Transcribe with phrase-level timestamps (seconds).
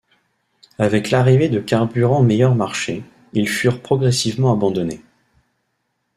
[0.79, 3.03] Avec l'arrivée de carburants meilleur marché,
[3.33, 5.01] ils furent progressivement abandonnés.